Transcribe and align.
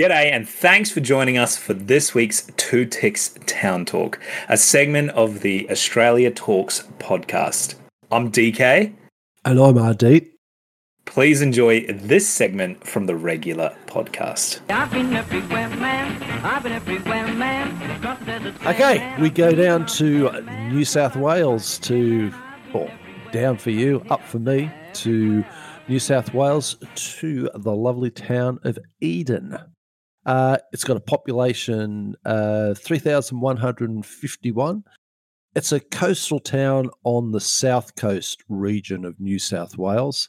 G'day, 0.00 0.32
and 0.32 0.48
thanks 0.48 0.90
for 0.90 1.00
joining 1.00 1.36
us 1.36 1.58
for 1.58 1.74
this 1.74 2.14
week's 2.14 2.50
Two 2.56 2.86
Ticks 2.86 3.34
Town 3.44 3.84
Talk, 3.84 4.18
a 4.48 4.56
segment 4.56 5.10
of 5.10 5.40
the 5.40 5.70
Australia 5.70 6.30
Talks 6.30 6.88
podcast. 6.98 7.74
I'm 8.10 8.32
DK. 8.32 8.94
And 9.44 9.60
I'm 9.60 9.76
RD. 9.76 10.24
Please 11.04 11.42
enjoy 11.42 11.84
this 11.86 12.26
segment 12.26 12.86
from 12.86 13.04
the 13.04 13.14
regular 13.14 13.76
podcast. 13.84 14.62
Okay, 18.66 19.16
we 19.20 19.28
go 19.28 19.54
down 19.54 19.84
to 19.84 20.30
New 20.70 20.86
South 20.86 21.14
Wales 21.14 21.78
to, 21.80 22.32
or 22.72 22.90
down 23.32 23.58
for 23.58 23.68
you, 23.68 24.02
up 24.08 24.22
for 24.24 24.38
me, 24.38 24.72
to 24.94 25.44
New 25.88 25.98
South 25.98 26.32
Wales 26.32 26.76
to 26.94 27.50
the 27.54 27.76
lovely 27.76 28.10
town 28.10 28.58
of 28.64 28.78
Eden. 29.02 29.58
Uh, 30.26 30.58
it's 30.72 30.84
got 30.84 30.96
a 30.96 31.00
population 31.00 32.14
uh, 32.24 32.74
3,151. 32.74 34.84
It's 35.56 35.72
a 35.72 35.80
coastal 35.80 36.38
town 36.38 36.90
on 37.04 37.32
the 37.32 37.40
south 37.40 37.96
coast 37.96 38.44
region 38.48 39.04
of 39.04 39.18
New 39.18 39.38
South 39.38 39.76
Wales. 39.76 40.28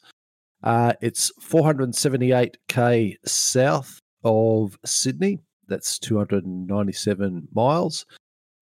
Uh, 0.63 0.93
it's 1.01 1.31
478k 1.41 3.15
south 3.25 3.99
of 4.23 4.77
Sydney. 4.85 5.39
That's 5.67 5.99
297 5.99 7.47
miles. 7.53 8.05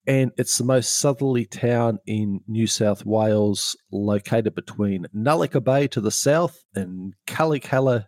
And 0.07 0.31
it's 0.37 0.57
the 0.57 0.63
most 0.63 0.97
southerly 0.97 1.45
town 1.45 1.99
in 2.07 2.41
New 2.47 2.67
South 2.67 3.05
Wales, 3.05 3.77
located 3.91 4.55
between 4.55 5.05
Nullica 5.13 5.63
Bay 5.63 5.87
to 5.89 6.01
the 6.01 6.11
south 6.11 6.63
and 6.73 7.13
Kalakalla 7.27 8.05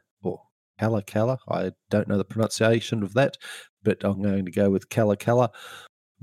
Kalakalla. 0.82 1.38
I 1.50 1.72
don't 1.90 2.08
know 2.08 2.18
the 2.18 2.26
pronunciation 2.26 3.04
of 3.04 3.14
that, 3.14 3.38
but 3.84 4.04
I'm 4.04 4.22
going 4.22 4.46
to 4.46 4.52
go 4.52 4.70
with 4.70 4.90
Kalakalla 4.90 5.50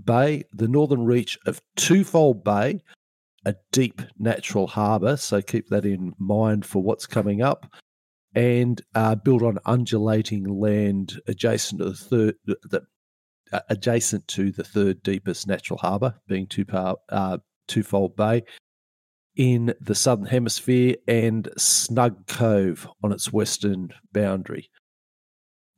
Bay, 0.03 0.45
the 0.53 0.69
northern 0.69 1.05
reach 1.05 1.39
of 1.47 1.61
Twofold 1.77 2.45
Bay, 2.45 2.81
a 3.45 3.55
deep 3.73 4.03
natural 4.19 4.67
harbour. 4.67 5.17
So 5.17 5.41
keep 5.41 5.69
that 5.69 5.85
in 5.85 6.15
mind 6.19 6.67
for 6.67 6.83
what's 6.83 7.07
coming 7.07 7.43
up. 7.43 7.67
And 8.35 8.81
uh, 8.95 9.15
built 9.15 9.43
on 9.43 9.59
undulating 9.65 10.45
land 10.45 11.21
adjacent 11.27 11.81
to 11.81 11.91
the 11.91 11.95
third, 11.95 12.35
the, 12.45 12.83
uh, 13.53 13.61
adjacent 13.71 14.29
to 14.29 14.53
the 14.53 14.63
third 14.63 15.03
deepest 15.03 15.47
natural 15.47 15.79
harbour, 15.79 16.15
being 16.29 16.47
two 16.47 16.67
uh, 17.09 17.39
Twofold 17.67 18.17
Bay 18.17 18.43
in 19.39 19.73
the 19.81 19.95
southern 19.95 20.27
hemisphere 20.27 20.97
and 21.07 21.49
Snug 21.57 22.27
Cove 22.27 22.89
on 23.03 23.13
its 23.13 23.33
western 23.33 23.91
boundary. 24.13 24.69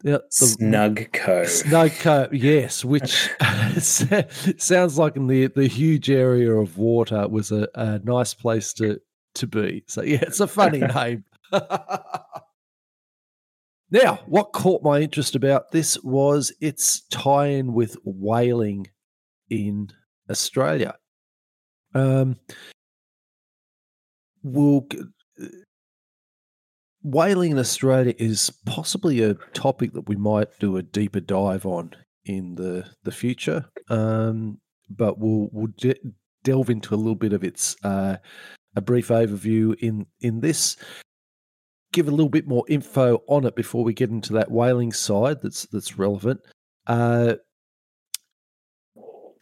The, 0.03 0.25
Snug 0.31 1.13
Cove. 1.13 1.51
Snug 1.51 1.93
Cove, 1.93 2.33
yes, 2.33 2.83
which 2.87 3.29
sounds 3.79 4.99
like 4.99 5.17
in 5.17 5.27
the 5.27 5.49
the 5.49 5.69
huge 5.69 6.09
area 6.09 6.51
of 6.55 6.79
water 6.79 7.29
was 7.29 7.53
a, 7.53 7.69
a 7.75 7.99
nice 7.99 8.33
place 8.33 8.73
to 8.75 8.99
to 9.35 9.47
be. 9.47 9.85
So 9.89 10.03
yeah, 10.03 10.21
it's 10.23 10.41
a 10.41 10.47
funny 10.47 10.79
name. 10.95 11.25
now, 13.91 14.21
what 14.27 14.53
caught 14.53 14.83
my 14.83 15.01
interest 15.01 15.35
about 15.35 15.71
this 15.71 16.03
was 16.03 16.51
its 16.63 17.03
tie-in 17.11 17.75
with 17.75 17.99
whaling 18.03 18.87
in 19.51 19.89
Australia. 20.31 20.95
Um, 21.95 22.37
will 24.43 24.87
uh, 25.41 25.47
whaling 27.03 27.53
in 27.53 27.59
Australia 27.59 28.15
is 28.19 28.51
possibly 28.67 29.23
a 29.23 29.35
topic 29.53 29.93
that 29.93 30.09
we 30.09 30.17
might 30.17 30.49
do 30.59 30.77
a 30.77 30.83
deeper 30.83 31.21
dive 31.21 31.67
on 31.67 31.95
in 32.25 32.57
the 32.57 32.87
the 33.05 33.13
future. 33.13 33.67
Um, 33.89 34.59
but 34.89 35.19
we'll 35.19 35.49
we'll 35.53 35.73
de- 35.77 36.01
delve 36.43 36.71
into 36.71 36.95
a 36.95 36.97
little 36.97 37.15
bit 37.15 37.33
of 37.33 37.45
its 37.45 37.77
uh, 37.85 38.17
a 38.77 38.81
brief 38.81 39.09
overview 39.09 39.75
in 39.81 40.07
in 40.21 40.41
this. 40.41 40.77
Give 41.93 42.07
a 42.07 42.13
little 42.13 42.29
bit 42.29 42.47
more 42.47 42.65
info 42.69 43.23
on 43.27 43.45
it 43.45 43.57
before 43.57 43.83
we 43.83 43.95
get 43.95 44.11
into 44.11 44.33
that 44.35 44.51
whaling 44.51 44.93
side 44.93 45.43
that's 45.43 45.67
that's 45.67 45.99
relevant. 45.99 46.41
Uh, 46.87 47.35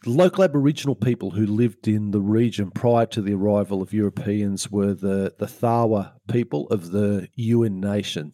local 0.05 0.43
Aboriginal 0.43 0.95
people 0.95 1.31
who 1.31 1.45
lived 1.45 1.87
in 1.87 2.11
the 2.11 2.21
region 2.21 2.71
prior 2.71 3.05
to 3.07 3.21
the 3.21 3.33
arrival 3.33 3.81
of 3.81 3.93
Europeans 3.93 4.71
were 4.71 4.93
the, 4.93 5.33
the 5.37 5.47
Thawa 5.47 6.13
people 6.31 6.67
of 6.67 6.91
the 6.91 7.27
Yuin 7.37 7.79
Nation. 7.79 8.33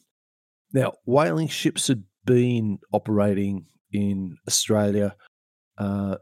Now, 0.73 0.93
whaling 1.05 1.47
ships 1.47 1.87
had 1.87 2.03
been 2.25 2.79
operating 2.91 3.65
in 3.91 4.37
Australia 4.47 5.15
uh, 5.77 6.17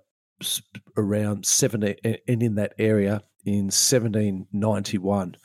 around 0.98 1.46
70 1.46 1.96
and 2.28 2.44
in 2.44 2.56
that 2.56 2.74
area 2.78 3.24
in 3.46 3.66
1791. 3.66 5.36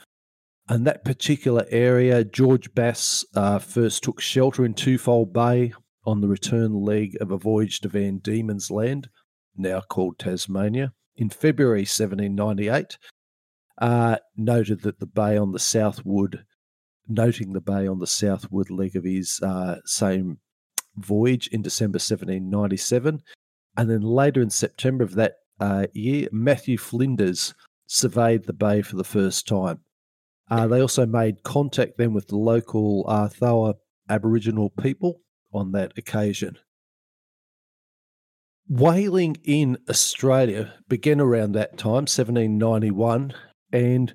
And 0.69 0.87
that 0.87 1.05
particular 1.05 1.65
area, 1.71 2.25
George 2.25 2.75
Bass 2.75 3.25
uh, 3.35 3.59
first 3.59 4.03
took 4.03 4.21
shelter 4.21 4.65
in 4.65 4.75
Twofold 4.75 5.33
Bay 5.33 5.73
on 6.05 6.21
the 6.21 6.29
return 6.29 6.75
leg 6.75 7.17
of 7.21 7.31
a 7.31 7.39
voyage 7.39 7.81
to 7.81 7.89
Van 7.89 8.19
Diemen's 8.19 8.71
Land 8.71 9.09
now 9.59 9.81
called 9.81 10.19
Tasmania, 10.19 10.93
in 11.17 11.31
February 11.31 11.81
1798, 11.81 12.99
uh, 13.81 14.17
noted 14.37 14.83
that 14.83 15.01
the 15.01 15.07
bay 15.07 15.37
on 15.37 15.53
the 15.53 15.59
southward, 15.59 16.45
noting 17.09 17.53
the 17.53 17.61
bay 17.61 17.87
on 17.87 17.99
the 17.99 18.07
southward 18.07 18.71
leg 18.71 18.97
of 18.97 19.05
his 19.05 19.41
uh, 19.43 19.77
same 19.85 20.39
voyage 20.97 21.49
in 21.49 21.63
December 21.63 21.97
1797. 21.97 23.23
And 23.77 23.91
then 23.91 24.03
later 24.03 24.41
in 24.41 24.51
September 24.51 25.05
of 25.05 25.15
that 25.15 25.35
uh, 25.61 25.87
year, 25.93 26.29
Matthew 26.33 26.79
Flinders 26.79 27.55
surveyed 27.87 28.45
the 28.45 28.53
bay 28.53 28.83
for 28.83 28.97
the 28.97 29.05
first 29.05 29.47
time. 29.47 29.81
Uh, 30.51 30.67
they 30.67 30.81
also 30.81 31.07
made 31.07 31.43
contact 31.43 31.99
then 31.99 32.15
with 32.15 32.29
the 32.29 32.37
local 32.37 33.05
uh, 33.09 33.29
Thawa 33.29 33.75
Aboriginal 34.09 34.71
people 34.71 35.21
on 35.53 35.73
that 35.73 35.93
occasion. 35.97 36.59
Whaling 38.69 39.39
in 39.45 39.79
Australia 39.89 40.75
began 40.89 41.21
around 41.21 41.53
that 41.53 41.79
time, 41.79 42.05
1791, 42.05 43.33
and 43.73 44.15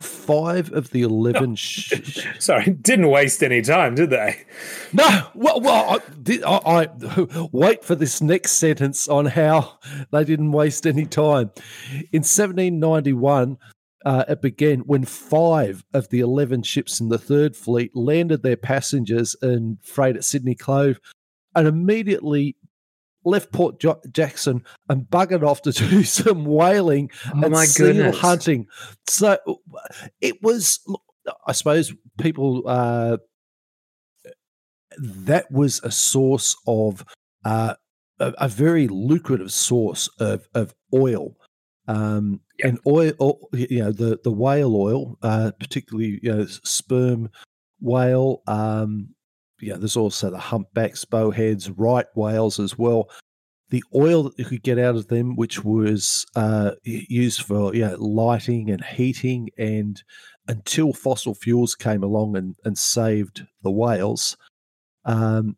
five 0.00 0.70
of 0.72 0.90
the 0.90 1.02
11 1.02 1.54
sh- 1.56 2.24
sorry 2.38 2.70
didn't 2.70 3.08
waste 3.08 3.42
any 3.42 3.60
time 3.60 3.94
did 3.94 4.10
they? 4.10 4.44
No 4.92 5.26
well, 5.34 5.60
well 5.60 6.00
I, 6.26 6.40
I, 6.46 6.82
I, 6.82 7.48
wait 7.50 7.84
for 7.84 7.96
this 7.96 8.20
next 8.20 8.52
sentence 8.52 9.08
on 9.08 9.26
how 9.26 9.78
they 10.12 10.22
didn't 10.22 10.52
waste 10.52 10.86
any 10.86 11.04
time. 11.04 11.50
In 12.12 12.22
1791 12.22 13.58
uh, 14.04 14.24
it 14.28 14.40
began 14.40 14.80
when 14.80 15.04
five 15.04 15.84
of 15.92 16.08
the 16.10 16.20
11 16.20 16.62
ships 16.62 17.00
in 17.00 17.08
the 17.08 17.18
third 17.18 17.56
fleet 17.56 17.90
landed 17.96 18.44
their 18.44 18.56
passengers 18.56 19.34
and 19.42 19.78
freight 19.82 20.14
at 20.14 20.24
sydney 20.24 20.54
cove 20.54 21.00
and 21.56 21.66
immediately 21.66 22.56
left 23.24 23.52
Port 23.52 23.80
jo- 23.80 24.00
Jackson 24.10 24.64
and 24.88 25.02
buggered 25.02 25.46
off 25.46 25.62
to 25.62 25.72
do 25.90 26.02
some 26.04 26.44
whaling 26.44 27.10
oh 27.34 27.42
and 27.42 27.56
seal 27.58 27.86
goodness. 27.86 28.18
hunting. 28.18 28.66
So 29.06 29.38
it 30.20 30.42
was, 30.42 30.80
I 31.46 31.52
suppose, 31.52 31.92
people. 32.18 32.62
Uh, 32.66 33.18
that 35.00 35.50
was 35.50 35.80
a 35.84 35.90
source 35.90 36.56
of 36.66 37.04
uh, 37.44 37.74
a, 38.18 38.34
a, 38.38 38.48
very 38.48 38.88
lucrative 38.88 39.52
source 39.52 40.08
of 40.18 40.48
of 40.54 40.74
oil. 40.94 41.36
Um, 41.86 42.40
yep. 42.58 42.68
And 42.68 42.78
oil, 42.86 43.48
you 43.52 43.80
know, 43.80 43.92
the 43.92 44.18
the 44.22 44.32
whale 44.32 44.74
oil, 44.76 45.18
uh, 45.22 45.52
particularly 45.58 46.20
you 46.22 46.32
know, 46.34 46.46
sperm 46.46 47.30
whale, 47.80 48.42
um, 48.46 49.14
yeah, 49.60 49.76
there's 49.76 49.96
also 49.96 50.30
the 50.30 50.38
humpbacks, 50.38 51.04
bowheads, 51.04 51.70
right 51.70 52.06
whales 52.14 52.58
as 52.58 52.78
well. 52.78 53.10
The 53.70 53.84
oil 53.94 54.24
that 54.24 54.38
you 54.38 54.44
could 54.46 54.62
get 54.62 54.78
out 54.78 54.96
of 54.96 55.08
them, 55.08 55.36
which 55.36 55.62
was 55.62 56.24
uh, 56.36 56.72
used 56.84 57.42
for 57.42 57.74
yeah, 57.74 57.96
lighting 57.98 58.70
and 58.70 58.82
heating, 58.82 59.50
and 59.58 60.02
until 60.46 60.92
fossil 60.92 61.34
fuels 61.34 61.74
came 61.74 62.02
along 62.02 62.36
and, 62.36 62.56
and 62.64 62.78
saved 62.78 63.46
the 63.62 63.70
whales. 63.70 64.36
Um, 65.04 65.56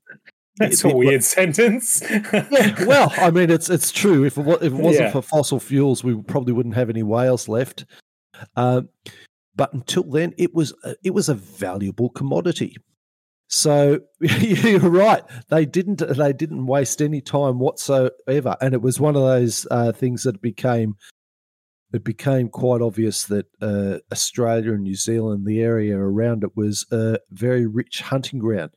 That's 0.57 0.85
it, 0.85 0.93
a 0.93 0.97
weird 0.97 1.23
sentence. 1.23 2.03
yeah, 2.11 2.85
well, 2.85 3.13
I 3.17 3.31
mean, 3.31 3.51
it's 3.51 3.71
it's 3.71 3.93
true. 3.93 4.25
If 4.25 4.39
it, 4.39 4.47
if 4.47 4.73
it 4.73 4.73
wasn't 4.73 5.07
yeah. 5.07 5.13
for 5.13 5.23
fossil 5.23 5.61
fuels, 5.61 6.03
we 6.03 6.21
probably 6.23 6.53
wouldn't 6.53 6.75
have 6.75 6.91
any 6.91 7.05
whales 7.05 7.49
left. 7.49 7.85
Um, 8.57 8.89
but 9.55 9.73
until 9.73 10.05
then, 10.05 10.35
it 10.37 10.53
was 10.55 10.75
it 11.05 11.11
was 11.11 11.29
a 11.29 11.35
valuable 11.35 12.11
commodity. 12.11 12.77
So 13.51 13.99
you're 14.21 14.79
right. 14.79 15.23
They 15.49 15.67
didn't. 15.67 15.99
They 15.99 16.33
didn't 16.33 16.67
waste 16.67 17.03
any 17.03 17.21
time 17.21 17.59
whatsoever, 17.59 18.57
and 18.61 18.75
it 18.75 18.81
was 18.81 19.01
one 19.01 19.17
of 19.17 19.23
those 19.23 19.67
uh, 19.71 19.93
things 19.93 20.23
that 20.23 20.41
became. 20.41 20.95
It 21.93 22.05
became 22.05 22.49
quite 22.49 22.81
obvious 22.81 23.25
that 23.25 23.47
uh, 23.61 23.99
Australia 24.13 24.75
and 24.75 24.85
New 24.85 24.95
Zealand, 24.95 25.45
the 25.45 25.61
area 25.61 25.99
around 25.99 26.45
it, 26.45 26.57
was 26.57 26.87
a 26.93 27.19
very 27.33 27.67
rich 27.67 28.01
hunting 28.01 28.39
ground. 28.39 28.71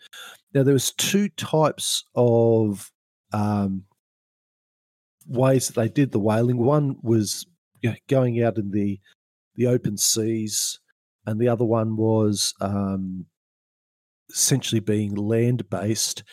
Now 0.55 0.63
there 0.63 0.73
was 0.73 0.91
two 0.91 1.29
types 1.29 2.05
of 2.15 2.91
um, 3.31 3.83
ways 5.27 5.67
that 5.67 5.75
they 5.75 5.89
did 5.89 6.11
the 6.11 6.19
whaling. 6.19 6.57
One 6.57 6.95
was 7.03 7.45
you 7.81 7.91
know, 7.91 7.95
going 8.09 8.41
out 8.41 8.57
in 8.57 8.71
the 8.71 8.99
the 9.55 9.67
open 9.67 9.97
seas, 9.97 10.79
and 11.27 11.39
the 11.39 11.49
other 11.49 11.65
one 11.65 11.95
was 11.95 12.55
um, 12.59 13.27
essentially 14.33 14.80
being 14.80 15.15
land 15.15 15.69
based 15.69 16.24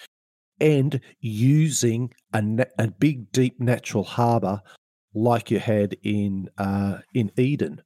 and 0.61 1.01
using 1.21 2.13
a, 2.33 2.67
a 2.79 2.89
big, 2.89 3.31
deep 3.33 3.61
natural 3.61 4.05
harbour 4.05 4.61
like 5.15 5.51
you 5.51 5.59
had 5.59 5.97
in 6.03 6.49
uh, 6.59 6.99
in 7.15 7.31
Eden. 7.37 7.83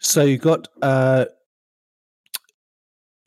So 0.00 0.22
you 0.22 0.38
got 0.38 0.68
uh, 0.82 1.26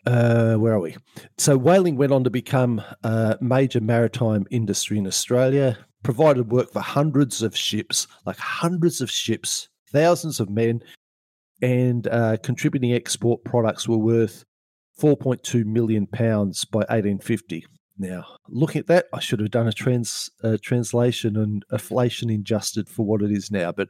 uh, 0.05 0.55
where 0.55 0.73
are 0.73 0.79
we? 0.79 0.95
So 1.37 1.57
whaling 1.57 1.97
went 1.97 2.11
on 2.11 2.23
to 2.23 2.29
become 2.29 2.81
a 3.03 3.37
major 3.41 3.81
maritime 3.81 4.45
industry 4.49 4.97
in 4.97 5.07
Australia, 5.07 5.77
provided 6.03 6.51
work 6.51 6.71
for 6.71 6.79
hundreds 6.79 7.41
of 7.41 7.55
ships, 7.55 8.07
like 8.25 8.37
hundreds 8.37 9.01
of 9.01 9.11
ships, 9.11 9.69
thousands 9.91 10.39
of 10.39 10.49
men, 10.49 10.81
and 11.61 12.07
uh, 12.07 12.37
contributing 12.41 12.93
export 12.93 13.43
products 13.43 13.87
were 13.87 13.97
worth 13.97 14.45
4.2 14.99 15.65
million 15.65 16.07
pounds 16.07 16.65
by 16.65 16.79
1850. 16.79 17.65
Now, 17.97 18.25
looking 18.47 18.79
at 18.79 18.87
that, 18.87 19.07
I 19.13 19.19
should 19.19 19.39
have 19.39 19.51
done 19.51 19.67
a 19.67 19.73
trans 19.73 20.29
uh, 20.43 20.57
translation 20.61 21.35
and 21.35 21.65
inflation 21.71 22.29
adjusted 22.29 22.87
for 22.87 23.05
what 23.05 23.21
it 23.21 23.31
is 23.31 23.51
now. 23.51 23.71
But 23.71 23.89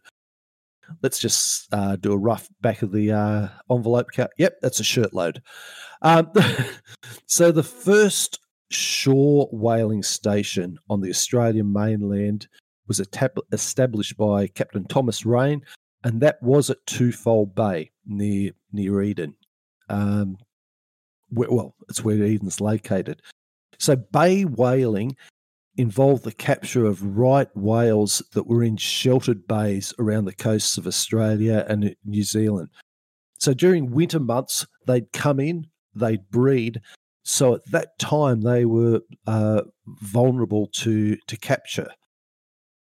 let's 1.04 1.20
just 1.20 1.72
uh, 1.74 1.96
do 1.96 2.12
a 2.14 2.18
rough 2.18 2.50
back 2.62 2.82
of 2.82 2.92
the 2.92 3.12
uh, 3.12 3.50
envelope 3.72 4.08
count. 4.12 4.32
Yep, 4.38 4.58
that's 4.62 4.80
a 4.80 4.84
shirt 4.84 5.14
load. 5.14 5.42
Um, 6.02 6.32
so 7.28 7.52
the 7.52 7.64
first 7.64 8.40
shore 8.72 9.48
whaling 9.52 10.04
station 10.04 10.78
on 10.90 11.02
the 11.02 11.10
Australian 11.10 11.72
mainland 11.72 12.48
was 12.88 13.00
established 13.52 14.18
by 14.18 14.48
Captain 14.48 14.86
Thomas 14.86 15.26
Raine, 15.26 15.62
and 16.04 16.22
that 16.22 16.42
was 16.42 16.70
at 16.72 16.86
Twofold 16.88 17.54
Bay 17.54 17.92
near 18.08 18.52
near 18.72 19.02
Eden. 19.02 19.36
Um, 19.88 20.38
where, 21.30 21.50
well, 21.50 21.76
it's 21.90 22.04
where 22.04 22.22
Eden's 22.24 22.62
located. 22.62 23.22
So 23.78 23.96
bay 23.96 24.44
whaling 24.44 25.16
involved 25.78 26.24
the 26.24 26.34
capture 26.34 26.86
of 26.86 27.18
right 27.18 27.48
whales 27.56 28.22
that 28.34 28.48
were 28.48 28.64
in 28.64 28.76
sheltered 28.76 29.48
bays 29.48 29.94
around 29.98 30.26
the 30.26 30.34
coasts 30.34 30.78
of 30.78 30.86
Australia 30.86 31.66
and 31.70 31.96
New 32.04 32.24
Zealand. 32.24 32.70
So 33.40 33.54
during 33.54 33.92
winter 33.92 34.20
months, 34.20 34.68
they'd 34.86 35.12
come 35.14 35.40
in, 35.40 35.68
they'd 35.96 36.30
breed. 36.30 36.82
So 37.24 37.56
at 37.56 37.66
that 37.72 37.98
time, 37.98 38.42
they 38.42 38.66
were 38.66 39.02
uh, 39.26 39.62
vulnerable 40.02 40.68
to 40.80 41.16
to 41.16 41.38
capture. 41.38 41.92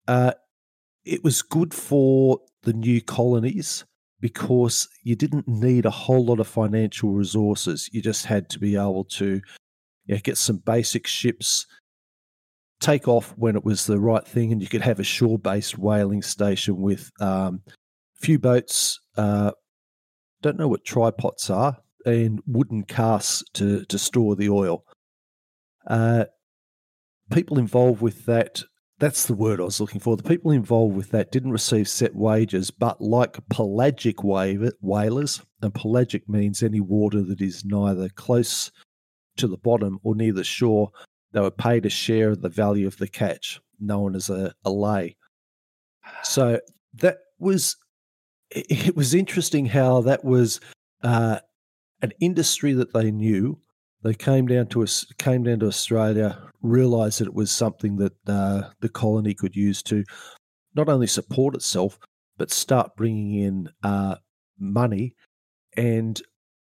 Uh, 0.07 0.33
it 1.05 1.23
was 1.23 1.41
good 1.41 1.73
for 1.73 2.39
the 2.63 2.73
new 2.73 3.01
colonies 3.01 3.85
because 4.19 4.87
you 5.03 5.15
didn't 5.15 5.47
need 5.47 5.85
a 5.85 5.91
whole 5.91 6.25
lot 6.25 6.39
of 6.39 6.47
financial 6.47 7.11
resources. 7.11 7.89
You 7.91 8.01
just 8.01 8.25
had 8.25 8.49
to 8.49 8.59
be 8.59 8.75
able 8.75 9.05
to 9.05 9.41
yeah, 10.05 10.17
get 10.17 10.37
some 10.37 10.57
basic 10.57 11.05
ships, 11.05 11.67
take 12.79 13.07
off 13.07 13.33
when 13.37 13.55
it 13.55 13.63
was 13.63 13.85
the 13.85 13.99
right 13.99 14.25
thing, 14.25 14.51
and 14.51 14.61
you 14.61 14.67
could 14.67 14.81
have 14.81 14.99
a 14.99 15.03
shore 15.03 15.37
based 15.37 15.77
whaling 15.77 16.21
station 16.21 16.77
with 16.81 17.11
um, 17.19 17.61
a 17.67 18.25
few 18.25 18.39
boats. 18.39 18.99
Uh, 19.15 19.51
don't 20.41 20.57
know 20.57 20.67
what 20.67 20.85
tripods 20.85 21.49
are, 21.49 21.77
and 22.05 22.41
wooden 22.47 22.83
casks 22.83 23.43
to, 23.53 23.83
to 23.85 23.99
store 23.99 24.35
the 24.35 24.49
oil. 24.49 24.83
Uh, 25.85 26.25
people 27.31 27.59
involved 27.59 28.01
with 28.01 28.25
that 28.25 28.63
that's 28.99 29.25
the 29.27 29.35
word 29.35 29.59
I 29.59 29.63
was 29.63 29.79
looking 29.79 29.99
for. 29.99 30.17
The 30.17 30.23
people 30.23 30.51
involved 30.51 30.95
with 30.95 31.11
that 31.11 31.31
didn't 31.31 31.51
receive 31.51 31.87
set 31.87 32.15
wages, 32.15 32.71
but 32.71 32.99
like 32.99 33.37
pelagic 33.49 34.23
whalers, 34.23 35.41
and 35.61 35.73
pelagic 35.73 36.27
means 36.27 36.63
any 36.63 36.79
water 36.79 37.21
that 37.23 37.41
is 37.41 37.63
neither 37.63 38.09
close 38.09 38.71
to 39.37 39.47
the 39.47 39.57
bottom 39.57 39.99
or 40.03 40.15
near 40.15 40.33
the 40.33 40.43
shore, 40.43 40.91
they 41.31 41.41
were 41.41 41.51
paid 41.51 41.85
a 41.85 41.89
share 41.89 42.31
of 42.31 42.41
the 42.41 42.49
value 42.49 42.87
of 42.87 42.97
the 42.97 43.07
catch, 43.07 43.59
known 43.79 44.15
as 44.15 44.29
a, 44.29 44.53
a 44.65 44.71
lay. 44.71 45.15
So 46.23 46.59
that 46.95 47.17
was 47.37 47.75
it 48.49 48.95
was 48.95 49.13
interesting 49.13 49.65
how 49.65 50.01
that 50.01 50.23
was 50.23 50.59
uh, 51.03 51.39
an 52.01 52.13
industry 52.19 52.73
that 52.73 52.93
they 52.93 53.11
knew. 53.11 53.59
They 54.03 54.13
came 54.13 54.47
down 54.47 54.67
to 54.67 54.83
us, 54.83 55.05
came 55.17 55.43
down 55.43 55.59
to 55.59 55.67
Australia, 55.67 56.39
realised 56.61 57.19
that 57.19 57.27
it 57.27 57.33
was 57.33 57.51
something 57.51 57.97
that 57.97 58.13
uh, 58.27 58.69
the 58.79 58.89
colony 58.89 59.33
could 59.33 59.55
use 59.55 59.81
to 59.83 60.03
not 60.75 60.89
only 60.89 61.07
support 61.07 61.55
itself 61.55 61.97
but 62.37 62.51
start 62.51 62.95
bringing 62.95 63.33
in 63.41 63.69
uh, 63.83 64.15
money 64.59 65.15
and 65.75 66.21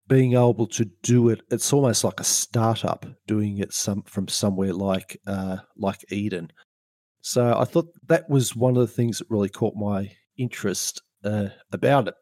being 0.07 0.33
able 0.33 0.68
to 0.68 0.85
do 1.01 1.30
it 1.30 1.41
it's 1.50 1.71
almost 1.71 2.03
like 2.03 2.19
a 2.19 2.25
startup 2.25 3.06
doing 3.25 3.57
it 3.57 3.74
some 3.74 4.03
from 4.03 4.27
somewhere 4.27 4.74
like 4.74 5.19
uh, 5.27 5.57
like 5.77 6.00
Eden. 6.12 6.51
So 7.21 7.57
I 7.57 7.63
thought 7.63 7.88
that 8.07 8.29
was 8.29 8.56
one 8.56 8.75
of 8.75 8.81
the 8.81 8.94
things 8.94 9.19
that 9.19 9.29
really 9.29 9.50
caught 9.50 9.75
my 9.75 10.12
interest 10.38 11.01
uh, 11.24 11.47
about 11.71 12.09
it. 12.09 12.15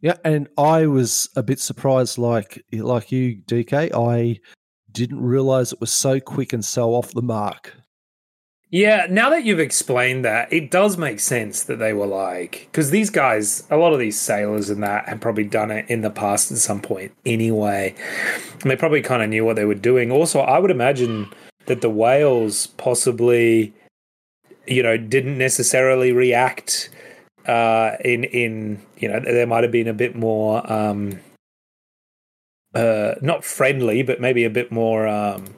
Yeah, 0.00 0.16
and 0.24 0.48
I 0.56 0.86
was 0.86 1.28
a 1.36 1.42
bit 1.42 1.60
surprised, 1.60 2.16
like 2.16 2.64
like 2.72 3.12
you, 3.12 3.42
DK. 3.46 3.92
I 3.94 4.40
didn't 4.92 5.22
realize 5.22 5.72
it 5.72 5.80
was 5.80 5.92
so 5.92 6.20
quick 6.20 6.52
and 6.52 6.64
so 6.64 6.94
off 6.94 7.12
the 7.12 7.22
mark. 7.22 7.74
Yeah, 8.72 9.08
now 9.10 9.30
that 9.30 9.44
you've 9.44 9.58
explained 9.58 10.24
that, 10.24 10.52
it 10.52 10.70
does 10.70 10.96
make 10.96 11.18
sense 11.18 11.64
that 11.64 11.80
they 11.80 11.92
were 11.92 12.06
like, 12.06 12.68
because 12.70 12.90
these 12.90 13.10
guys, 13.10 13.66
a 13.68 13.76
lot 13.76 13.92
of 13.92 13.98
these 13.98 14.18
sailors 14.18 14.70
and 14.70 14.80
that 14.84 15.08
had 15.08 15.20
probably 15.20 15.42
done 15.42 15.72
it 15.72 15.90
in 15.90 16.02
the 16.02 16.10
past 16.10 16.52
at 16.52 16.58
some 16.58 16.80
point 16.80 17.12
anyway. 17.26 17.92
And 18.62 18.70
they 18.70 18.76
probably 18.76 19.02
kind 19.02 19.24
of 19.24 19.28
knew 19.28 19.44
what 19.44 19.56
they 19.56 19.64
were 19.64 19.74
doing. 19.74 20.12
Also, 20.12 20.38
I 20.38 20.60
would 20.60 20.70
imagine 20.70 21.32
that 21.66 21.80
the 21.80 21.90
whales 21.90 22.68
possibly, 22.68 23.74
you 24.68 24.84
know, 24.84 24.96
didn't 24.96 25.36
necessarily 25.36 26.12
react 26.12 26.90
uh, 27.46 27.96
in, 28.04 28.24
in, 28.24 28.82
you 28.98 29.08
know, 29.08 29.20
there 29.20 29.46
might 29.46 29.64
have 29.64 29.72
been 29.72 29.88
a 29.88 29.94
bit 29.94 30.14
more, 30.14 30.70
um, 30.70 31.20
uh, 32.74 33.14
not 33.20 33.44
friendly, 33.44 34.02
but 34.02 34.20
maybe 34.20 34.44
a 34.44 34.50
bit 34.50 34.70
more, 34.70 35.08
um, 35.08 35.54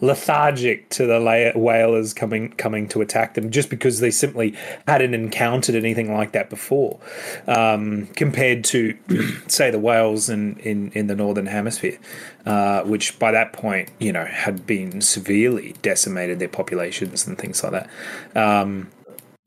lethargic 0.00 0.88
to 0.90 1.06
the 1.06 1.52
whalers 1.54 2.12
coming 2.12 2.50
coming 2.52 2.88
to 2.88 3.00
attack 3.00 3.34
them 3.34 3.50
just 3.50 3.70
because 3.70 4.00
they 4.00 4.10
simply 4.10 4.54
hadn't 4.86 5.14
encountered 5.14 5.74
anything 5.74 6.12
like 6.12 6.32
that 6.32 6.50
before 6.50 6.98
um, 7.46 8.06
compared 8.08 8.64
to 8.64 8.96
say 9.46 9.70
the 9.70 9.78
whales 9.78 10.28
in, 10.28 10.56
in, 10.58 10.90
in 10.92 11.06
the 11.06 11.14
northern 11.14 11.46
hemisphere 11.46 11.98
uh, 12.46 12.82
which 12.82 13.18
by 13.18 13.30
that 13.30 13.52
point 13.52 13.88
you 13.98 14.12
know 14.12 14.24
had 14.24 14.66
been 14.66 15.00
severely 15.00 15.74
decimated 15.82 16.38
their 16.38 16.48
populations 16.48 17.26
and 17.26 17.38
things 17.38 17.62
like 17.62 17.72
that. 17.72 17.90
Um, 18.36 18.90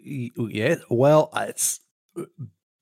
yeah 0.07 0.75
well 0.89 1.29
it's 1.35 1.79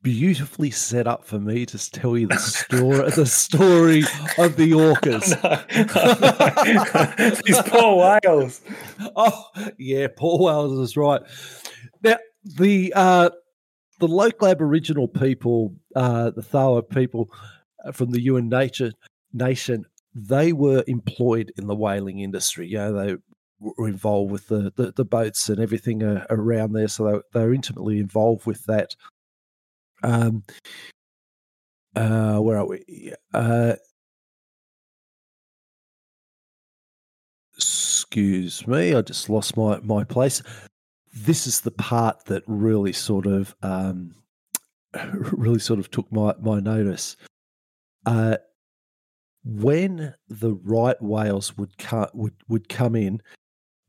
beautifully 0.06 0.70
set 0.70 1.08
up 1.08 1.26
for 1.26 1.40
me 1.40 1.66
to 1.66 1.92
tell 1.92 2.16
you 2.16 2.28
the 2.28 2.38
story 2.38 3.10
the 3.10 3.26
story 3.26 4.04
of 4.38 4.56
the 4.56 4.72
orcas. 4.74 5.34
These 7.44 7.62
poor 7.66 8.20
whales. 8.24 8.62
Oh 9.16 9.46
yeah, 9.80 10.08
poor 10.16 10.38
whales 10.38 10.80
is 10.80 10.96
right. 10.96 11.24
Now 12.04 12.18
the 12.44 12.94
uh, 12.96 13.32
the 14.00 14.08
local 14.08 14.48
Aboriginal 14.48 15.08
people, 15.08 15.74
uh, 15.96 16.30
the 16.30 16.44
Thawa 16.44 16.84
people 16.84 17.32
uh, 17.84 17.92
from 17.92 18.12
the 18.12 18.24
Yuin 18.24 18.48
Nature 18.48 18.92
Nation, 19.34 19.86
they 20.14 20.54
were 20.54 20.84
employed 20.86 21.52
in 21.58 21.66
the 21.66 21.76
whaling 21.76 22.20
industry. 22.20 22.68
You 22.68 22.78
know, 22.78 22.94
they 22.94 23.16
were 23.60 23.88
involved 23.88 24.32
with 24.32 24.48
the, 24.48 24.72
the, 24.76 24.92
the 24.92 25.06
boats 25.06 25.50
and 25.50 25.60
everything 25.60 26.04
uh, 26.04 26.26
around 26.30 26.74
there, 26.74 26.88
so 26.88 27.24
they, 27.34 27.40
they 27.40 27.46
were 27.46 27.54
intimately 27.54 28.00
involved 28.00 28.46
with 28.46 28.64
that. 28.66 28.96
Um, 30.04 30.44
uh, 31.96 32.38
where 32.40 32.58
are 32.58 32.68
we? 32.68 33.14
Uh, 33.34 33.76
excuse 37.56 38.68
me, 38.68 38.94
I 38.94 39.02
just 39.02 39.30
lost 39.30 39.56
my 39.56 39.80
my 39.80 40.04
place. 40.04 40.42
This 41.14 41.48
is 41.48 41.62
the 41.62 41.72
part 41.72 42.26
that 42.26 42.44
really 42.48 42.92
sort 42.92 43.26
of 43.26 43.56
um, 43.62 44.16
really 45.14 45.60
sort 45.60 45.80
of 45.80 45.90
took 45.90 46.12
my 46.12 46.34
my 46.42 46.60
notice. 46.60 47.16
Uh, 48.06 48.38
when 49.44 50.14
the 50.28 50.54
right 50.54 51.02
whales 51.02 51.58
would 51.58 51.78
come 51.78 52.10
would 52.14 52.34
would 52.48 52.68
come 52.68 52.96
in, 52.96 53.22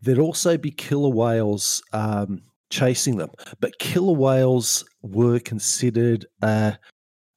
there'd 0.01 0.19
also 0.19 0.57
be 0.57 0.71
killer 0.71 1.11
whales 1.11 1.83
um, 1.93 2.43
chasing 2.71 3.17
them. 3.17 3.31
But 3.61 3.79
killer 3.79 4.13
whales 4.13 4.85
were 5.03 5.39
considered 5.39 6.27
a, 6.43 6.79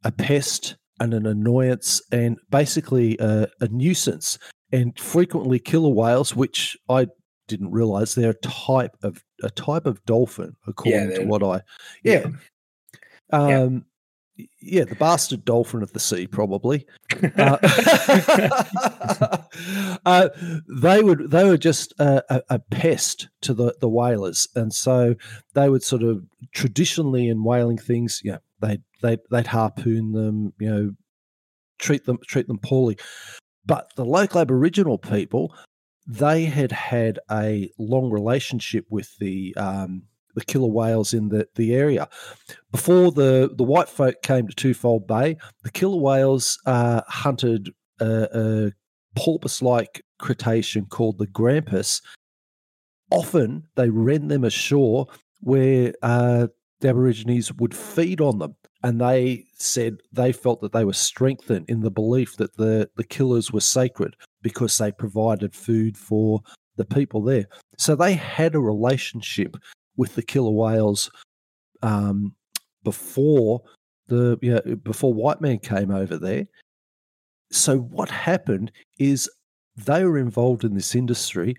a 0.04 0.12
pest 0.12 0.76
and 1.00 1.14
an 1.14 1.26
annoyance 1.26 2.02
and 2.12 2.38
basically 2.50 3.18
a, 3.20 3.48
a 3.62 3.68
nuisance. 3.70 4.38
and 4.72 4.98
frequently 5.00 5.60
killer 5.60 5.90
whales, 5.90 6.36
which 6.36 6.78
I 6.90 7.08
didn't 7.48 7.72
realize 7.72 8.16
they're 8.16 8.32
a 8.32 8.48
type 8.48 8.96
of 9.04 9.24
a 9.42 9.50
type 9.50 9.86
of 9.86 10.04
dolphin, 10.06 10.56
according 10.68 11.12
yeah, 11.12 11.18
to 11.18 11.26
what 11.26 11.44
I 11.44 11.62
yeah. 12.04 12.28
yeah. 13.32 13.62
Um, 13.62 13.86
yeah, 14.62 14.84
the 14.84 14.96
bastard 14.96 15.46
dolphin 15.46 15.84
of 15.84 15.94
the 15.94 16.00
sea, 16.00 16.28
probably. 16.28 16.86
Uh, 17.38 17.58
uh, 20.06 20.30
they 20.82 21.02
would 21.02 21.32
they 21.32 21.44
were 21.44 21.58
just 21.58 21.94
a, 22.00 22.42
a, 22.50 22.60
pest 22.60 23.28
to 23.42 23.54
the, 23.54 23.76
the 23.82 23.90
whalers, 23.90 24.48
and 24.56 24.74
so 24.74 25.16
they 25.54 25.70
would 25.70 25.84
sort 25.84 26.04
of 26.04 26.24
traditionally 26.54 27.28
in 27.28 27.44
whaling 27.44 27.78
things, 27.78 28.22
yeah, 28.24 28.38
they 28.62 28.80
they 29.02 29.18
they'd 29.32 29.48
harpoon 29.48 30.14
them, 30.14 30.54
you 30.60 30.70
know, 30.70 30.92
treat 31.78 32.06
them 32.06 32.20
treat 32.28 32.48
them 32.48 32.60
poorly. 32.60 32.98
But 33.66 33.92
the 33.96 34.06
local 34.06 34.42
Aboriginal 34.42 34.98
people, 34.98 35.54
they 36.08 36.46
had 36.46 36.72
had 36.72 37.20
a 37.30 37.70
long 37.78 38.12
relationship 38.12 38.86
with 38.90 39.18
the 39.18 39.54
um, 39.58 40.04
the 40.40 40.46
killer 40.46 40.68
whales 40.68 41.14
in 41.14 41.30
the, 41.30 41.48
the 41.56 41.76
area. 41.76 42.08
Before 42.72 43.12
the, 43.12 43.52
the 43.56 43.64
white 43.64 43.90
folk 43.90 44.22
came 44.22 44.48
to 44.48 44.56
Twofold 44.56 45.06
Bay, 45.06 45.38
the 45.64 45.72
killer 45.72 46.00
whales 46.00 46.58
uh, 46.66 47.02
hunted 47.08 47.70
a, 48.00 48.28
a 48.34 48.72
porpoise 49.16 49.62
like 49.62 50.04
cetacean 50.26 50.86
called 50.86 51.18
the 51.18 51.28
grampus. 51.28 52.02
Often 53.12 53.68
they 53.76 53.90
ran 53.90 54.28
them 54.30 54.44
ashore 54.44 55.08
where 55.42 55.94
uh, 56.02 56.48
the 56.80 56.90
Aborigines 56.90 57.54
would 57.54 57.76
feed 57.76 58.22
on 58.22 58.40
them. 58.40 58.56
And 58.82 59.02
they 59.02 59.46
said 59.58 59.98
they 60.14 60.32
felt 60.32 60.62
that 60.62 60.72
they 60.72 60.86
were 60.86 60.94
strengthened 60.94 61.66
in 61.70 61.82
the 61.82 61.92
belief 61.92 62.38
that 62.38 62.56
the, 62.56 62.90
the 62.96 63.04
killers 63.04 63.52
were 63.52 63.60
sacred 63.60 64.16
because 64.42 64.78
they 64.78 64.92
provided 64.92 65.54
food 65.54 65.98
for 65.98 66.42
the 66.78 66.86
people 66.86 67.22
there. 67.22 67.48
So 67.78 67.96
they 67.96 68.14
had 68.14 68.56
a 68.56 68.60
relationship 68.60 69.58
with 70.00 70.16
the 70.16 70.24
killer 70.24 70.52
whales 70.52 71.12
um, 71.84 72.34
before 72.86 73.62
the 74.08 74.40
you 74.42 74.54
know, 74.54 74.76
before 74.78 75.14
white 75.14 75.42
man 75.42 75.60
came 75.60 75.92
over 75.92 76.18
there. 76.18 76.46
So 77.52 77.78
what 77.78 78.10
happened 78.10 78.72
is 78.98 79.30
they 79.76 80.06
were 80.06 80.18
involved 80.18 80.64
in 80.64 80.74
this 80.74 80.96
industry 80.96 81.58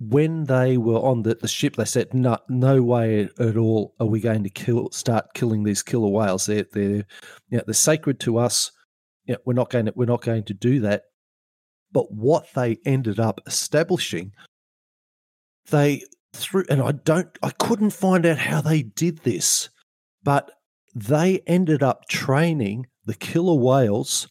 when 0.00 0.44
they 0.44 0.78
were 0.78 1.00
on 1.00 1.22
the, 1.22 1.34
the 1.34 1.48
ship, 1.48 1.76
they 1.76 1.84
said, 1.84 2.14
"No, 2.14 2.38
no 2.48 2.82
way 2.82 3.28
at 3.38 3.56
all 3.56 3.94
are 4.00 4.06
we 4.06 4.20
going 4.20 4.44
to 4.44 4.50
kill, 4.50 4.90
start 4.90 5.34
killing 5.34 5.64
these 5.64 5.82
killer 5.82 6.08
whales. 6.08 6.46
They're, 6.46 6.66
they're, 6.72 7.04
you 7.50 7.58
know, 7.58 7.62
they're 7.66 7.74
sacred 7.74 8.20
to 8.20 8.38
us. 8.38 8.70
You 9.26 9.34
know, 9.34 9.40
we're 9.44 9.54
not 9.54 9.70
going 9.70 9.86
to, 9.86 9.92
we're 9.96 10.06
not 10.06 10.22
going 10.22 10.44
to 10.44 10.54
do 10.54 10.80
that." 10.80 11.02
But 11.90 12.12
what 12.12 12.46
they 12.54 12.78
ended 12.84 13.18
up 13.18 13.40
establishing, 13.46 14.32
they 15.70 16.02
through, 16.32 16.64
and 16.68 16.82
I 16.82 16.92
don't, 16.92 17.28
I 17.42 17.50
couldn't 17.50 17.90
find 17.90 18.26
out 18.26 18.38
how 18.38 18.60
they 18.60 18.82
did 18.82 19.18
this, 19.18 19.68
but 20.22 20.50
they 20.94 21.40
ended 21.46 21.82
up 21.82 22.08
training 22.08 22.86
the 23.04 23.14
killer 23.14 23.54
whales 23.54 24.28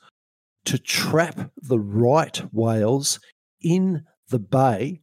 to 0.65 0.77
trap 0.77 1.51
the 1.61 1.79
right 1.79 2.37
whales 2.53 3.19
in 3.61 4.03
the 4.29 4.39
bay 4.39 5.01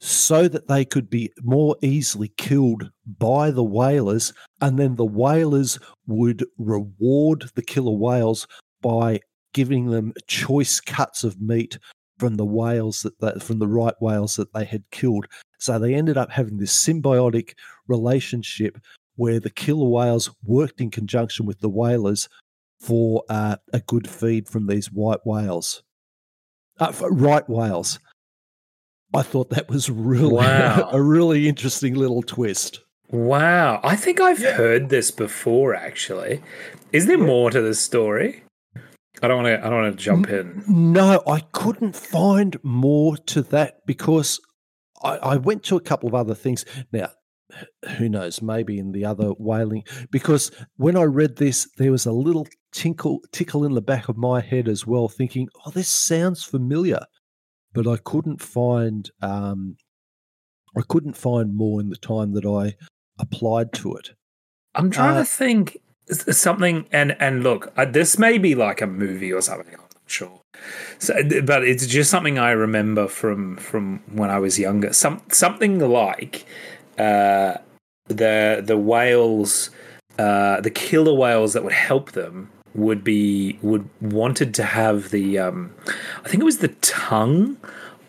so 0.00 0.48
that 0.48 0.66
they 0.66 0.84
could 0.84 1.08
be 1.08 1.30
more 1.42 1.76
easily 1.80 2.32
killed 2.36 2.90
by 3.18 3.50
the 3.52 3.62
whalers, 3.62 4.32
and 4.60 4.78
then 4.78 4.96
the 4.96 5.04
whalers 5.04 5.78
would 6.06 6.44
reward 6.58 7.44
the 7.54 7.62
killer 7.62 7.96
whales 7.96 8.48
by 8.80 9.20
giving 9.54 9.90
them 9.90 10.12
choice 10.26 10.80
cuts 10.80 11.22
of 11.22 11.40
meat 11.40 11.78
from 12.22 12.36
the 12.36 12.46
whales 12.46 13.02
that 13.02 13.18
they, 13.18 13.32
from 13.40 13.58
the 13.58 13.66
right 13.66 14.00
whales 14.00 14.36
that 14.36 14.52
they 14.52 14.64
had 14.64 14.88
killed. 14.92 15.26
So 15.58 15.76
they 15.76 15.92
ended 15.92 16.16
up 16.16 16.30
having 16.30 16.58
this 16.58 16.72
symbiotic 16.72 17.54
relationship 17.88 18.78
where 19.16 19.40
the 19.40 19.50
killer 19.50 19.88
whales 19.88 20.30
worked 20.44 20.80
in 20.80 20.92
conjunction 20.92 21.46
with 21.46 21.58
the 21.58 21.68
whalers 21.68 22.28
for 22.78 23.24
uh, 23.28 23.56
a 23.72 23.80
good 23.80 24.08
feed 24.08 24.48
from 24.48 24.68
these 24.68 24.92
white 24.92 25.18
whales, 25.26 25.82
uh, 26.78 26.92
right 27.10 27.48
whales. 27.50 27.98
I 29.12 29.22
thought 29.22 29.50
that 29.50 29.68
was 29.68 29.90
really 29.90 30.32
wow. 30.34 30.90
a 30.92 31.02
really 31.02 31.48
interesting 31.48 31.96
little 31.96 32.22
twist. 32.22 32.82
Wow, 33.10 33.80
I 33.82 33.96
think 33.96 34.20
I've 34.20 34.38
yeah. 34.38 34.52
heard 34.52 34.90
this 34.90 35.10
before. 35.10 35.74
Actually, 35.74 36.40
is 36.92 37.06
there 37.06 37.18
more 37.18 37.50
to 37.50 37.60
this 37.60 37.80
story? 37.80 38.44
I 39.20 39.28
don't 39.28 39.42
want 39.42 39.60
to. 39.60 39.66
I 39.66 39.68
don't 39.68 39.82
want 39.82 39.98
to 39.98 40.02
jump 40.02 40.30
in. 40.30 40.64
No, 40.66 41.22
I 41.26 41.40
couldn't 41.52 41.94
find 41.94 42.56
more 42.62 43.16
to 43.16 43.42
that 43.42 43.80
because 43.86 44.40
I, 45.02 45.16
I 45.16 45.36
went 45.36 45.64
to 45.64 45.76
a 45.76 45.80
couple 45.80 46.08
of 46.08 46.14
other 46.14 46.34
things. 46.34 46.64
Now, 46.92 47.10
who 47.98 48.08
knows? 48.08 48.40
Maybe 48.40 48.78
in 48.78 48.92
the 48.92 49.04
other 49.04 49.30
whaling, 49.30 49.84
because 50.10 50.50
when 50.76 50.96
I 50.96 51.02
read 51.02 51.36
this, 51.36 51.68
there 51.76 51.92
was 51.92 52.06
a 52.06 52.12
little 52.12 52.46
tinkle 52.72 53.20
tickle 53.32 53.64
in 53.64 53.74
the 53.74 53.82
back 53.82 54.08
of 54.08 54.16
my 54.16 54.40
head 54.40 54.68
as 54.68 54.86
well, 54.86 55.08
thinking, 55.08 55.48
"Oh, 55.66 55.70
this 55.70 55.88
sounds 55.88 56.42
familiar," 56.42 57.00
but 57.72 57.86
I 57.86 57.98
couldn't 57.98 58.40
find. 58.40 59.10
Um, 59.20 59.76
I 60.74 60.80
couldn't 60.88 61.18
find 61.18 61.54
more 61.54 61.80
in 61.80 61.90
the 61.90 61.96
time 61.96 62.32
that 62.32 62.46
I 62.46 62.76
applied 63.18 63.74
to 63.74 63.94
it. 63.94 64.12
I'm 64.74 64.90
trying 64.90 65.16
uh, 65.16 65.20
to 65.20 65.24
think 65.26 65.76
something 66.10 66.86
and 66.92 67.16
and 67.20 67.42
look 67.42 67.72
uh, 67.76 67.84
this 67.84 68.18
may 68.18 68.38
be 68.38 68.54
like 68.54 68.80
a 68.80 68.86
movie 68.86 69.32
or 69.32 69.40
something 69.40 69.66
i'm 69.74 69.80
not 69.80 69.92
sure. 70.06 70.40
So, 70.98 71.14
but 71.44 71.64
it's 71.64 71.86
just 71.86 72.10
something 72.10 72.38
i 72.38 72.50
remember 72.50 73.08
from 73.08 73.56
from 73.56 74.00
when 74.12 74.30
i 74.30 74.38
was 74.38 74.58
younger. 74.58 74.92
Some 74.92 75.22
something 75.28 75.78
like 75.78 76.44
uh 76.98 77.54
the 78.06 78.62
the 78.64 78.76
whales 78.76 79.70
uh 80.18 80.60
the 80.60 80.70
killer 80.70 81.14
whales 81.14 81.54
that 81.54 81.64
would 81.64 81.72
help 81.72 82.12
them 82.12 82.50
would 82.74 83.02
be 83.04 83.58
would 83.62 83.88
wanted 84.00 84.54
to 84.54 84.64
have 84.64 85.10
the 85.10 85.38
um 85.38 85.74
i 86.24 86.28
think 86.28 86.42
it 86.42 86.44
was 86.44 86.58
the 86.58 86.68
tongue 86.80 87.56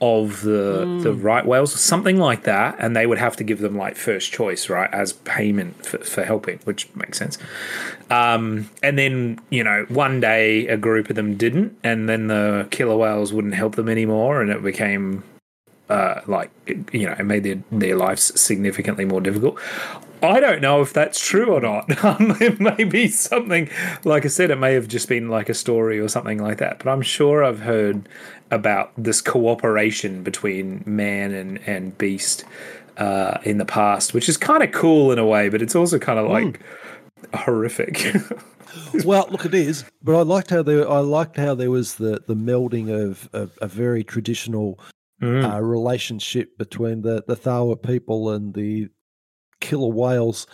of 0.03 0.41
the 0.41 0.83
mm. 0.85 1.03
the 1.03 1.13
right 1.13 1.45
whales, 1.45 1.73
or 1.73 1.77
something 1.77 2.17
like 2.17 2.43
that, 2.43 2.75
and 2.77 2.93
they 2.93 3.05
would 3.05 3.17
have 3.17 3.37
to 3.37 3.43
give 3.43 3.59
them 3.59 3.77
like 3.77 3.95
first 3.95 4.33
choice, 4.33 4.69
right, 4.69 4.93
as 4.93 5.13
payment 5.13 5.85
for, 5.85 5.99
for 5.99 6.23
helping, 6.25 6.59
which 6.65 6.93
makes 6.93 7.17
sense. 7.17 7.37
Um, 8.09 8.69
and 8.81 8.99
then 8.99 9.39
you 9.49 9.63
know, 9.63 9.85
one 9.87 10.19
day 10.19 10.67
a 10.67 10.75
group 10.75 11.09
of 11.09 11.15
them 11.15 11.37
didn't, 11.37 11.77
and 11.83 12.09
then 12.09 12.27
the 12.27 12.67
killer 12.69 12.97
whales 12.97 13.31
wouldn't 13.31 13.55
help 13.55 13.75
them 13.75 13.87
anymore, 13.87 14.41
and 14.41 14.51
it 14.51 14.61
became 14.61 15.23
uh, 15.89 16.19
like 16.27 16.51
you 16.91 17.07
know, 17.07 17.15
it 17.17 17.23
made 17.23 17.43
their 17.43 17.63
their 17.71 17.95
lives 17.95 18.39
significantly 18.39 19.05
more 19.05 19.21
difficult. 19.21 19.57
I 20.23 20.39
don't 20.39 20.61
know 20.61 20.81
if 20.81 20.93
that's 20.93 21.19
true 21.19 21.53
or 21.53 21.61
not. 21.61 21.91
Um, 22.03 22.35
it 22.41 22.59
may 22.59 22.83
be 22.83 23.07
something, 23.07 23.69
like 24.03 24.25
I 24.25 24.27
said, 24.27 24.51
it 24.51 24.57
may 24.57 24.73
have 24.73 24.89
just 24.89 25.07
been 25.07 25.29
like 25.29 25.47
a 25.47 25.53
story 25.53 25.99
or 25.99 26.09
something 26.09 26.37
like 26.37 26.57
that. 26.57 26.79
But 26.79 26.91
I'm 26.91 27.01
sure 27.01 27.43
I've 27.45 27.61
heard 27.61 28.09
about 28.51 28.91
this 28.97 29.21
cooperation 29.21 30.21
between 30.21 30.83
man 30.85 31.31
and 31.31 31.59
and 31.65 31.97
beast 31.97 32.43
uh, 32.97 33.37
in 33.43 33.57
the 33.57 33.65
past, 33.65 34.13
which 34.13 34.29
is 34.29 34.37
kind 34.37 34.63
of 34.63 34.71
cool 34.71 35.11
in 35.11 35.19
a 35.19 35.25
way, 35.25 35.49
but 35.49 35.61
it's 35.61 35.75
also 35.75 35.97
kind 35.97 36.19
of 36.19 36.29
like 36.29 36.59
mm. 36.59 37.39
horrific. 37.39 38.13
well, 39.05 39.27
look, 39.31 39.45
it 39.45 39.53
is, 39.53 39.85
but 40.01 40.15
I 40.15 40.21
liked 40.21 40.49
how 40.49 40.61
there. 40.61 40.89
I 40.89 40.99
liked 40.99 41.37
how 41.37 41.55
there 41.55 41.71
was 41.71 41.95
the 41.95 42.21
the 42.27 42.35
melding 42.35 42.89
of, 42.89 43.29
of 43.33 43.57
a 43.61 43.67
very 43.67 44.03
traditional 44.03 44.79
mm. 45.21 45.51
uh, 45.51 45.61
relationship 45.61 46.57
between 46.57 47.01
the 47.01 47.23
the 47.27 47.35
Thawa 47.35 47.75
people 47.81 48.29
and 48.29 48.53
the 48.53 48.89
killer 49.63 49.87
whales, 49.87 50.45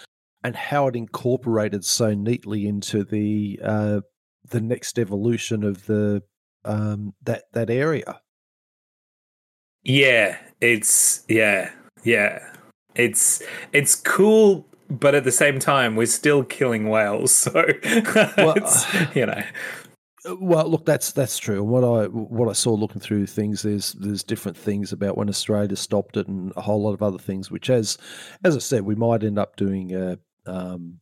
and 0.44 0.56
how 0.56 0.88
it 0.88 0.96
incorporated 0.96 1.84
so 1.84 2.14
neatly 2.14 2.68
into 2.68 3.04
the 3.04 3.60
uh, 3.64 4.02
the 4.48 4.62
next 4.62 4.98
evolution 5.00 5.64
of 5.64 5.86
the 5.88 6.22
um, 6.64 7.14
that 7.24 7.44
that 7.54 7.70
area. 7.70 8.22
Yeah, 9.84 10.38
it's 10.62 11.24
yeah, 11.28 11.72
yeah. 12.04 12.40
It's 12.96 13.42
it's 13.74 13.96
cool, 13.96 14.66
but 14.90 15.16
at 15.16 15.24
the 15.24 15.32
same 15.32 15.60
time, 15.60 15.96
we're 15.96 16.06
still 16.06 16.44
killing 16.44 16.90
whales. 16.90 17.34
So 17.52 17.66
well, 18.38 18.56
you 19.16 19.26
know. 19.26 19.44
Uh, 20.28 20.36
well, 20.40 20.68
look, 20.68 20.86
that's 20.86 21.12
that's 21.12 21.38
true. 21.38 21.62
And 21.62 21.70
what 21.70 21.84
I 21.84 22.08
what 22.08 22.50
I 22.50 22.54
saw 22.54 22.74
looking 22.74 23.02
through 23.02 23.28
things, 23.28 23.62
there's 23.62 23.94
there's 23.94 24.24
different 24.24 24.58
things 24.58 24.92
about 24.92 25.18
when 25.18 25.30
Australia 25.30 25.76
stopped 25.76 26.18
it, 26.18 26.28
and 26.28 26.52
a 26.56 26.62
whole 26.62 26.82
lot 26.82 26.94
of 26.94 27.02
other 27.02 27.18
things. 27.18 27.50
Which, 27.50 27.70
as 27.70 27.98
as 28.44 28.56
I 28.56 28.60
said, 28.60 28.84
we 28.84 28.96
might 28.96 29.24
end 29.24 29.40
up 29.40 29.56
doing 29.56 29.96
a 29.96 30.18
um, 30.46 31.00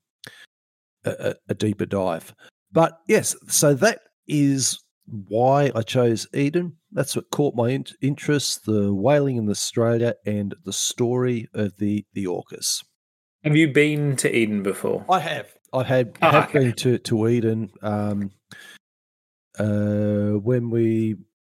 a, 1.06 1.36
a 1.50 1.54
deeper 1.54 1.86
dive. 1.86 2.34
But 2.72 3.00
yes, 3.08 3.36
so 3.48 3.74
that 3.76 4.02
is 4.28 4.80
why 5.06 5.72
I 5.74 5.82
chose 5.82 6.28
Eden. 6.34 6.76
That's 6.92 7.16
what 7.16 7.32
caught 7.32 7.56
my 7.56 7.70
in- 7.70 7.86
interest: 8.02 8.66
the 8.66 8.94
whaling 8.94 9.38
in 9.38 9.50
Australia 9.50 10.16
and 10.26 10.54
the 10.66 10.74
story 10.74 11.48
of 11.54 11.78
the 11.78 12.06
the 12.14 12.26
orcas. 12.26 12.84
Have 13.44 13.56
you 13.56 13.72
been 13.72 14.16
to 14.18 14.36
Eden 14.36 14.64
before? 14.64 15.06
I 15.10 15.20
have. 15.20 15.48
I 15.74 15.84
had 15.84 16.18
oh, 16.22 16.32
have 16.32 16.50
okay. 16.50 16.60
been 16.60 16.74
to 16.74 16.98
to 17.00 17.28
Eden. 17.28 17.72
Um, 17.82 18.32
uh, 19.60 20.40
when 20.40 20.70
we 20.70 21.16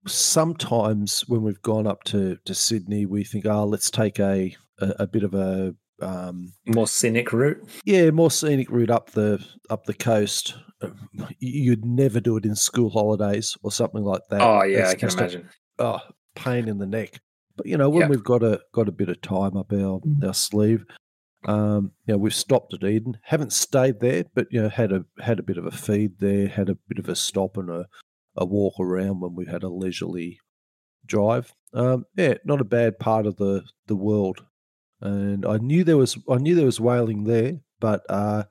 sometimes 0.08 1.22
when 1.28 1.44
we've 1.44 1.62
gone 1.62 1.88
up 1.88 2.04
to, 2.06 2.38
to 2.46 2.56
Sydney, 2.56 3.06
we 3.06 3.24
think, 3.24 3.46
oh, 3.46 3.66
let's 3.66 3.92
take 3.92 4.20
a, 4.20 4.56
a, 4.80 4.94
a 5.00 5.08
bit 5.08 5.24
of 5.24 5.34
a 5.34 5.76
um, 6.02 6.54
more 6.66 6.88
scenic 6.88 7.34
route. 7.34 7.62
Yeah, 7.86 8.12
more 8.12 8.32
scenic 8.32 8.70
route 8.70 8.90
up 8.90 9.12
the 9.12 9.46
up 9.70 9.86
the 9.86 9.94
coast. 9.94 10.56
You'd 11.40 11.86
never 11.86 12.20
do 12.20 12.38
it 12.38 12.46
in 12.46 12.56
school 12.56 12.90
holidays 12.90 13.58
or 13.64 13.72
something 13.72 14.04
like 14.04 14.22
that. 14.30 14.42
Oh 14.42 14.64
yeah, 14.64 14.90
it's 14.90 14.92
I 14.92 14.96
can 14.96 15.10
imagine. 15.10 15.50
A, 15.80 15.84
oh, 15.84 16.00
pain 16.36 16.68
in 16.68 16.78
the 16.78 16.86
neck. 16.86 17.20
But 17.58 17.66
you 17.66 17.78
know, 17.78 17.90
when 17.90 18.02
yep. 18.02 18.10
we've 18.10 18.24
got 18.24 18.44
a 18.44 18.62
got 18.74 18.88
a 18.88 18.94
bit 18.94 19.10
of 19.10 19.22
time 19.22 19.58
up 19.58 19.74
our 19.74 20.00
mm. 20.00 20.24
our 20.26 20.34
sleeve, 20.34 20.86
um, 21.46 21.92
you 22.06 22.14
know, 22.14 22.18
we've 22.18 22.34
stopped 22.34 22.74
at 22.74 22.84
Eden. 22.84 23.18
Haven't 23.24 23.54
stayed 23.54 24.00
there, 24.00 24.26
but 24.34 24.48
you 24.52 24.62
know, 24.62 24.70
had 24.70 24.92
a 24.92 25.06
had 25.20 25.40
a 25.40 25.44
bit 25.44 25.58
of 25.58 25.66
a 25.66 25.72
feed 25.72 26.20
there, 26.20 26.48
had 26.48 26.70
a 26.70 26.76
bit 26.76 27.00
of 27.00 27.08
a 27.08 27.16
stop 27.16 27.58
and 27.58 27.70
a, 27.70 27.86
a 28.36 28.46
walk 28.46 28.76
around 28.80 29.22
when 29.22 29.36
we 29.36 29.46
had 29.46 29.64
a 29.64 29.70
leisurely 29.70 30.40
drive. 31.06 31.54
Um, 31.74 32.06
yeah, 32.16 32.36
not 32.44 32.62
a 32.62 32.66
bad 32.66 33.00
part 33.00 33.26
of 33.26 33.38
the 33.38 33.64
the 33.88 33.96
world. 33.96 34.46
And 35.02 35.46
I 35.46 35.58
knew 35.58 35.84
there 35.84 35.98
was 35.98 36.18
I 36.30 36.36
knew 36.36 36.56
there 36.56 36.66
was 36.66 36.82
whaling 36.82 37.24
there, 37.24 37.60
but 37.80 38.02
uh, 38.10 38.44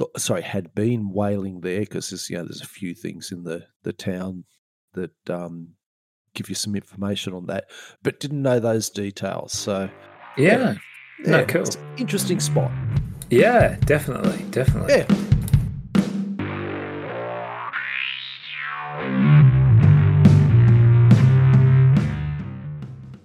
oh, 0.00 0.10
sorry, 0.16 0.42
had 0.42 0.74
been 0.74 1.12
whaling 1.12 1.60
there 1.60 1.80
because 1.80 2.10
there's 2.10 2.28
you 2.28 2.36
know 2.36 2.44
there's 2.44 2.62
a 2.62 2.66
few 2.66 2.94
things 2.94 3.30
in 3.30 3.44
the 3.44 3.66
the 3.84 3.92
town 3.92 4.44
that 4.94 5.30
um, 5.30 5.74
give 6.34 6.48
you 6.48 6.56
some 6.56 6.74
information 6.74 7.32
on 7.32 7.46
that, 7.46 7.66
but 8.02 8.18
didn't 8.18 8.42
know 8.42 8.58
those 8.58 8.90
details. 8.90 9.52
So 9.52 9.88
yeah, 10.36 10.58
yeah, 10.58 10.74
no, 11.26 11.44
cool, 11.46 11.64
interesting 11.96 12.40
spot. 12.40 12.70
Yeah, 13.30 13.76
definitely, 13.86 14.44
definitely. 14.50 14.94
Yeah. 14.94 15.31